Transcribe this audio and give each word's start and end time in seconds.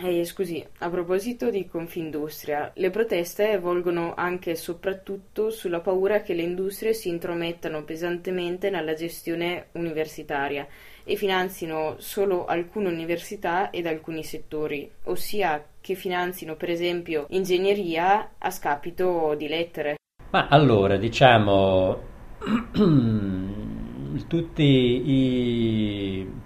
Eh, 0.00 0.24
scusi, 0.24 0.64
a 0.78 0.90
proposito 0.90 1.50
di 1.50 1.66
Confindustria, 1.66 2.70
le 2.76 2.90
proteste 2.90 3.58
volgono 3.58 4.14
anche 4.14 4.52
e 4.52 4.54
soprattutto 4.54 5.50
sulla 5.50 5.80
paura 5.80 6.22
che 6.22 6.34
le 6.34 6.42
industrie 6.42 6.92
si 6.92 7.08
intromettano 7.08 7.82
pesantemente 7.82 8.70
nella 8.70 8.94
gestione 8.94 9.66
universitaria 9.72 10.68
e 11.02 11.16
finanzino 11.16 11.96
solo 11.98 12.44
alcune 12.44 12.88
università 12.88 13.70
ed 13.70 13.86
alcuni 13.86 14.22
settori, 14.22 14.88
ossia 15.04 15.64
che 15.80 15.94
finanzino 15.94 16.54
per 16.54 16.70
esempio 16.70 17.26
ingegneria 17.30 18.34
a 18.38 18.50
scapito 18.50 19.34
di 19.36 19.48
lettere. 19.48 19.96
Ma 20.30 20.46
allora, 20.46 20.96
diciamo, 20.96 21.98
tutti 24.28 24.62
i 24.62 25.87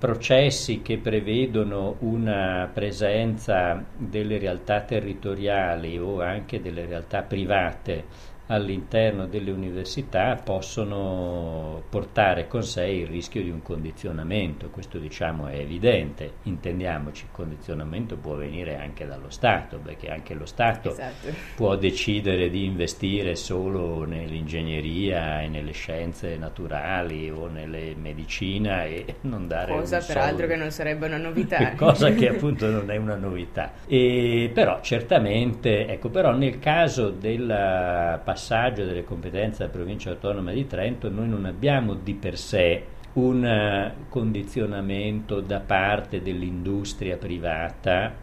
processi 0.00 0.80
che 0.80 0.96
prevedono 0.96 1.96
una 1.98 2.70
presenza 2.72 3.84
delle 3.94 4.38
realtà 4.38 4.80
territoriali 4.80 5.98
o 5.98 6.22
anche 6.22 6.62
delle 6.62 6.86
realtà 6.86 7.20
private 7.20 8.04
all'interno 8.50 9.26
delle 9.26 9.52
università 9.52 10.34
possono 10.42 11.82
portare 11.88 12.48
con 12.48 12.64
sé 12.64 12.84
il 12.86 13.06
rischio 13.06 13.42
di 13.42 13.50
un 13.50 13.62
condizionamento, 13.62 14.70
questo 14.70 14.98
diciamo 14.98 15.46
è 15.46 15.56
evidente, 15.56 16.34
intendiamoci, 16.42 17.24
il 17.24 17.30
condizionamento 17.30 18.16
può 18.16 18.34
venire 18.34 18.76
anche 18.76 19.06
dallo 19.06 19.30
Stato, 19.30 19.78
perché 19.78 20.08
anche 20.08 20.34
lo 20.34 20.46
Stato 20.46 20.90
esatto. 20.90 21.28
può 21.54 21.76
decidere 21.76 22.50
di 22.50 22.64
investire 22.64 23.36
solo 23.36 24.04
nell'ingegneria 24.04 25.42
e 25.42 25.48
nelle 25.48 25.72
scienze 25.72 26.36
naturali 26.36 27.30
o 27.30 27.46
nelle 27.46 27.94
medicina 27.94 28.84
e 28.84 29.16
non 29.22 29.46
dare 29.46 29.72
cosa 29.72 30.00
peraltro 30.00 30.48
che 30.48 30.56
non 30.56 30.70
sarebbe 30.72 31.06
una 31.06 31.18
novità. 31.18 31.58
Cosa 31.80 32.10
che 32.12 32.28
appunto 32.34 32.68
non 32.68 32.90
è 32.90 32.96
una 32.96 33.16
novità. 33.16 33.72
E, 33.86 34.50
però 34.52 34.80
certamente 34.82 35.86
ecco 35.86 36.08
però 36.08 36.32
nel 36.32 36.58
caso 36.58 37.10
della 37.10 38.20
passaggio 38.22 38.38
passaggio 38.40 38.86
delle 38.86 39.04
competenze 39.04 39.58
della 39.58 39.70
provincia 39.70 40.08
autonoma 40.08 40.52
di 40.52 40.66
Trento 40.66 41.10
noi 41.10 41.28
non 41.28 41.44
abbiamo 41.44 41.92
di 41.92 42.14
per 42.14 42.38
sé 42.38 42.84
un 43.12 43.44
eh, 43.44 43.94
condizionamento 44.08 45.40
da 45.40 45.60
parte 45.60 46.22
dell'industria 46.22 47.18
privata 47.18 48.14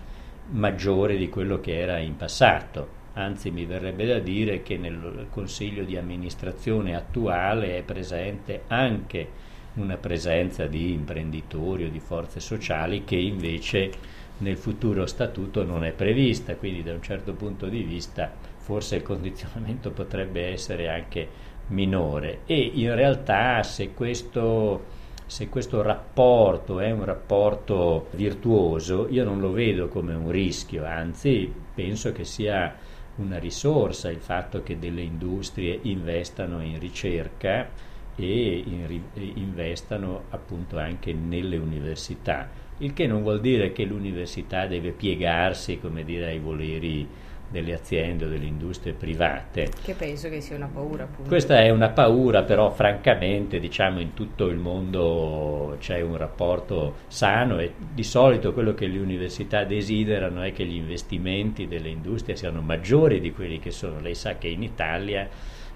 maggiore 0.49 1.17
di 1.17 1.29
quello 1.29 1.59
che 1.59 1.77
era 1.77 1.99
in 1.99 2.15
passato. 2.15 2.95
Anzi, 3.13 3.51
mi 3.51 3.65
verrebbe 3.65 4.05
da 4.05 4.19
dire 4.19 4.63
che 4.63 4.77
nel 4.77 5.27
consiglio 5.29 5.83
di 5.83 5.97
amministrazione 5.97 6.95
attuale 6.95 7.77
è 7.77 7.83
presente 7.83 8.63
anche 8.67 9.45
una 9.75 9.97
presenza 9.97 10.65
di 10.65 10.93
imprenditori 10.93 11.85
o 11.85 11.89
di 11.89 11.99
forze 11.99 12.39
sociali 12.39 13.03
che 13.03 13.17
invece 13.17 13.91
nel 14.37 14.57
futuro 14.57 15.05
statuto 15.05 15.63
non 15.63 15.83
è 15.83 15.91
prevista, 15.91 16.55
quindi 16.55 16.81
da 16.81 16.93
un 16.93 17.01
certo 17.01 17.33
punto 17.33 17.67
di 17.67 17.83
vista 17.83 18.31
forse 18.67 18.97
il 18.97 19.03
condizionamento 19.03 19.91
potrebbe 19.95 20.47
essere 20.47 20.89
anche 20.89 21.29
minore. 21.67 22.39
E 22.45 22.59
in 22.73 22.93
realtà 22.93 23.63
se 23.63 23.93
questo, 23.93 24.83
se 25.25 25.47
questo 25.47 25.81
rapporto 25.81 26.81
è 26.81 26.91
un 26.91 27.05
rapporto 27.05 28.07
virtuoso 28.11 29.07
io 29.09 29.23
non 29.23 29.39
lo 29.39 29.51
vedo 29.51 29.87
come 29.87 30.13
un 30.13 30.29
rischio, 30.29 30.83
anzi 30.83 31.49
penso 31.73 32.11
che 32.11 32.25
sia 32.25 32.75
una 33.15 33.39
risorsa 33.39 34.11
il 34.11 34.19
fatto 34.19 34.61
che 34.63 34.77
delle 34.77 35.01
industrie 35.01 35.79
investano 35.83 36.61
in 36.61 36.77
ricerca 36.77 37.69
e 38.15 38.63
in, 38.65 39.01
investano 39.35 40.25
appunto 40.29 40.77
anche 40.77 41.13
nelle 41.13 41.55
università, 41.55 42.49
il 42.79 42.93
che 42.93 43.07
non 43.07 43.21
vuol 43.21 43.39
dire 43.39 43.71
che 43.71 43.85
l'università 43.85 44.67
deve 44.67 44.91
piegarsi 44.91 45.79
come 45.79 46.03
dire, 46.03 46.27
ai 46.27 46.39
voleri 46.39 47.07
delle 47.49 47.73
aziende 47.73 48.25
o 48.25 48.27
delle 48.27 48.45
industrie 48.45 48.93
private. 48.93 49.69
Che 49.83 49.93
penso 49.93 50.29
che 50.29 50.41
sia 50.41 50.55
una 50.55 50.69
paura. 50.71 51.03
Appunto. 51.03 51.29
Questa 51.29 51.59
è 51.59 51.69
una 51.69 51.89
paura, 51.89 52.43
però 52.43 52.69
francamente 52.71 53.59
diciamo 53.59 53.99
in 53.99 54.13
tutto 54.13 54.47
il 54.47 54.57
mondo 54.57 55.77
c'è 55.79 56.01
un 56.01 56.17
rapporto 56.17 56.95
sano 57.07 57.59
e 57.59 57.73
di 57.93 58.03
solito 58.03 58.53
quello 58.53 58.73
che 58.73 58.87
le 58.87 58.99
università 58.99 59.63
desiderano 59.63 60.41
è 60.41 60.51
che 60.51 60.65
gli 60.65 60.75
investimenti 60.75 61.67
delle 61.67 61.89
industrie 61.89 62.35
siano 62.35 62.61
maggiori 62.61 63.19
di 63.19 63.31
quelli 63.31 63.59
che 63.59 63.71
sono. 63.71 63.99
Lei 63.99 64.15
sa 64.15 64.37
che 64.37 64.47
in 64.47 64.63
Italia 64.63 65.27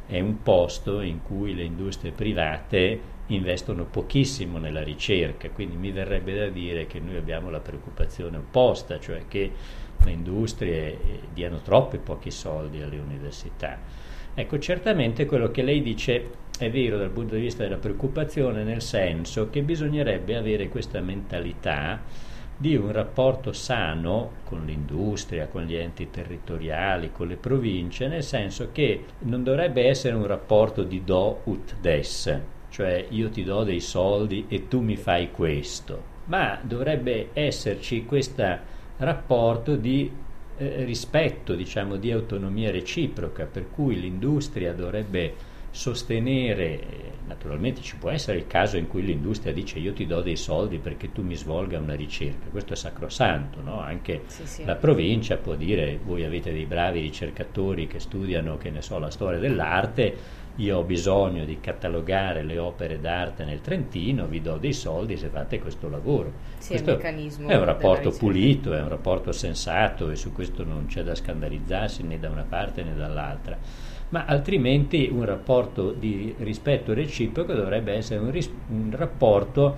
è 0.06 0.20
un 0.20 0.42
posto 0.42 1.02
in 1.02 1.22
cui 1.24 1.56
le 1.56 1.64
industrie 1.64 2.12
private 2.12 3.20
investono 3.36 3.86
pochissimo 3.86 4.58
nella 4.58 4.84
ricerca, 4.84 5.50
quindi 5.50 5.76
mi 5.76 5.92
verrebbe 5.92 6.36
da 6.36 6.48
dire 6.48 6.88
che 6.88 7.00
noi 7.00 7.18
abbiamo 7.18 7.50
la 7.50 7.60
preoccupazione 7.60 8.38
opposta, 8.38 9.00
cioè 9.00 9.24
che 9.28 9.52
le 10.04 10.12
industrie 10.12 10.92
eh, 10.92 10.98
diano 11.34 11.62
troppi 11.62 11.98
pochi 11.98 12.32
soldi 12.32 12.82
alle 12.82 13.00
università. 13.00 13.78
Ecco, 14.34 14.60
certamente 14.60 15.26
quello 15.26 15.52
che 15.52 15.62
lei 15.62 15.82
dice 15.82 16.30
è 16.58 16.70
vero 16.70 16.98
dal 16.98 17.10
punto 17.10 17.36
di 17.36 17.42
vista 17.42 17.64
della 17.64 17.78
preoccupazione, 17.78 18.64
nel 18.64 18.82
senso 18.82 19.50
che 19.50 19.62
bisognerebbe 19.62 20.36
avere 20.36 20.70
questa 20.70 21.02
mentalità 21.02 22.02
di 22.56 22.76
un 22.76 22.92
rapporto 22.92 23.54
sano 23.54 24.34
con 24.44 24.64
l'industria, 24.66 25.48
con 25.48 25.64
gli 25.64 25.74
enti 25.74 26.12
territoriali, 26.12 27.12
con 27.12 27.28
le 27.28 27.36
province, 27.36 28.08
nel 28.08 28.24
senso 28.24 28.70
che 28.72 29.06
non 29.20 29.44
dovrebbe 29.44 29.88
essere 29.88 30.14
un 30.14 30.28
rapporto 30.28 30.84
di 30.84 31.04
do 31.04 31.42
ut 31.46 31.76
des, 31.82 32.40
cioè 32.72 33.06
io 33.10 33.30
ti 33.30 33.44
do 33.44 33.64
dei 33.64 33.82
soldi 33.82 34.46
e 34.48 34.68
tu 34.68 34.80
mi 34.80 34.96
fai 34.96 35.30
questo, 35.30 36.02
ma 36.26 36.58
dovrebbe 36.64 37.30
esserci 37.34 38.06
questo 38.06 38.58
rapporto 38.98 39.76
di 39.76 40.10
eh, 40.58 40.84
rispetto, 40.86 41.54
diciamo, 41.54 41.98
di 41.98 42.12
autonomia 42.12 42.72
reciproca, 42.72 43.46
per 43.46 43.70
cui 43.70 44.00
l'industria 44.00 44.74
dovrebbe 44.74 45.50
sostenere, 45.72 46.80
naturalmente 47.26 47.82
ci 47.82 47.96
può 47.96 48.10
essere 48.10 48.38
il 48.38 48.48
caso 48.48 48.76
in 48.76 48.88
cui 48.88 49.04
l'industria 49.04 49.54
dice 49.54 49.80
io 49.80 49.94
ti 49.94 50.06
do 50.06 50.22
dei 50.22 50.36
soldi 50.36 50.80
perché 50.80 51.14
tu 51.14 51.24
mi 51.24 51.36
svolga 51.36 51.80
una 51.80 51.96
ricerca, 51.96 52.50
questo 52.50 52.74
è 52.74 52.76
sacrosanto, 52.76 53.62
no? 53.62 53.80
anche 53.80 54.24
sì, 54.28 54.46
sì. 54.46 54.66
la 54.66 54.76
provincia 54.76 55.38
può 55.38 55.56
dire 55.56 55.98
voi 56.04 56.26
avete 56.26 56.52
dei 56.52 56.66
bravi 56.66 57.00
ricercatori 57.00 57.88
che 57.88 58.00
studiano, 58.00 58.58
che 58.58 58.70
ne 58.70 58.82
so, 58.82 59.00
la 59.00 59.10
storia 59.10 59.40
dell'arte, 59.40 60.40
io 60.56 60.78
ho 60.78 60.84
bisogno 60.84 61.46
di 61.46 61.60
catalogare 61.60 62.44
le 62.44 62.58
opere 62.58 63.00
d'arte 63.00 63.46
nel 63.46 63.62
Trentino, 63.62 64.28
vi 64.28 64.42
do 64.42 64.58
dei 64.58 64.74
soldi 64.74 65.18
se 65.18 65.30
fate 65.30 65.60
questo 65.60 65.90
lavoro. 65.90 66.34
Sì, 66.58 66.70
questo 66.70 66.98
è, 66.98 67.14
è 67.46 67.56
un 67.56 67.66
rapporto 67.66 68.12
pulito, 68.12 68.74
è 68.74 68.82
un 68.82 68.90
rapporto 68.90 69.32
sensato 69.32 70.10
e 70.10 70.16
su 70.16 70.32
questo 70.32 70.64
non 70.64 70.86
c'è 70.88 71.04
da 71.04 71.16
scandalizzarsi 71.16 72.04
né 72.04 72.20
da 72.20 72.30
una 72.30 72.46
parte 72.48 72.84
né 72.84 72.94
dall'altra 72.94 73.58
ma 74.12 74.26
altrimenti 74.26 75.10
un 75.12 75.26
rapporto 75.26 75.92
di 75.92 76.36
rispetto 76.40 76.94
reciproco 76.94 77.54
dovrebbe 77.54 77.94
essere 77.94 78.20
un, 78.20 78.32
ris- 78.32 78.52
un 78.68 78.92
rapporto 78.94 79.78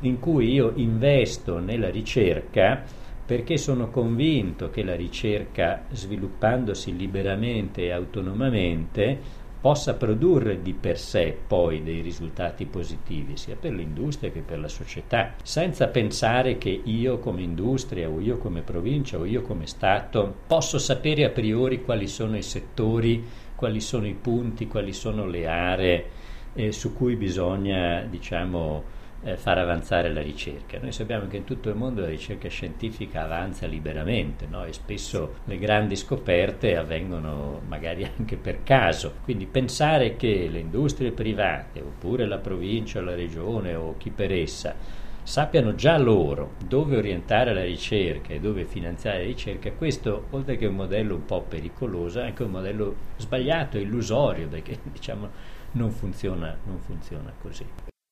in 0.00 0.18
cui 0.18 0.52
io 0.52 0.72
investo 0.76 1.58
nella 1.58 1.90
ricerca 1.90 2.84
perché 3.24 3.56
sono 3.56 3.88
convinto 3.88 4.68
che 4.68 4.82
la 4.82 4.94
ricerca, 4.94 5.86
sviluppandosi 5.90 6.94
liberamente 6.96 7.82
e 7.84 7.90
autonomamente, 7.92 9.20
possa 9.62 9.94
produrre 9.94 10.60
di 10.60 10.74
per 10.74 10.98
sé 10.98 11.34
poi 11.46 11.82
dei 11.82 12.02
risultati 12.02 12.66
positivi, 12.66 13.38
sia 13.38 13.56
per 13.56 13.72
l'industria 13.72 14.30
che 14.30 14.40
per 14.40 14.58
la 14.58 14.68
società, 14.68 15.36
senza 15.42 15.86
pensare 15.86 16.58
che 16.58 16.82
io 16.84 17.18
come 17.20 17.40
industria 17.40 18.10
o 18.10 18.20
io 18.20 18.36
come 18.36 18.60
provincia 18.60 19.18
o 19.18 19.24
io 19.24 19.40
come 19.40 19.66
Stato 19.66 20.34
posso 20.46 20.78
sapere 20.78 21.24
a 21.24 21.30
priori 21.30 21.82
quali 21.82 22.08
sono 22.08 22.36
i 22.36 22.42
settori 22.42 23.24
quali 23.62 23.80
sono 23.80 24.08
i 24.08 24.14
punti, 24.14 24.66
quali 24.66 24.92
sono 24.92 25.24
le 25.24 25.46
aree 25.46 26.06
eh, 26.54 26.72
su 26.72 26.92
cui 26.94 27.14
bisogna 27.14 28.02
diciamo, 28.02 28.82
eh, 29.24 29.36
far 29.36 29.58
avanzare 29.58 30.12
la 30.12 30.20
ricerca. 30.20 30.78
Noi 30.80 30.92
sappiamo 30.92 31.26
che 31.26 31.36
in 31.36 31.44
tutto 31.44 31.68
il 31.68 31.76
mondo 31.76 32.00
la 32.00 32.08
ricerca 32.08 32.48
scientifica 32.48 33.22
avanza 33.22 33.66
liberamente 33.66 34.46
no? 34.46 34.64
e 34.64 34.72
spesso 34.72 35.36
le 35.44 35.58
grandi 35.58 35.96
scoperte 35.96 36.76
avvengono 36.76 37.60
magari 37.66 38.04
anche 38.18 38.36
per 38.36 38.62
caso, 38.62 39.14
quindi 39.24 39.46
pensare 39.46 40.16
che 40.16 40.48
le 40.50 40.58
industrie 40.58 41.12
private 41.12 41.80
oppure 41.80 42.26
la 42.26 42.38
provincia 42.38 42.98
o 42.98 43.02
la 43.02 43.14
regione 43.14 43.74
o 43.74 43.96
chi 43.96 44.10
per 44.10 44.32
essa 44.32 45.00
sappiano 45.24 45.74
già 45.76 45.96
loro 45.98 46.54
dove 46.66 46.96
orientare 46.96 47.54
la 47.54 47.62
ricerca 47.62 48.32
e 48.32 48.40
dove 48.40 48.64
finanziare 48.64 49.18
la 49.18 49.24
ricerca, 49.24 49.70
questo 49.72 50.26
oltre 50.30 50.56
che 50.56 50.66
un 50.66 50.74
modello 50.74 51.14
un 51.14 51.24
po' 51.24 51.42
pericoloso 51.42 52.20
è 52.20 52.24
anche 52.24 52.42
un 52.42 52.50
modello 52.50 52.96
sbagliato, 53.18 53.78
illusorio, 53.78 54.48
perché 54.48 54.78
diciamo 54.90 55.30
non 55.72 55.90
funziona, 55.90 56.56
non 56.64 56.78
funziona 56.80 57.32
così. 57.40 57.91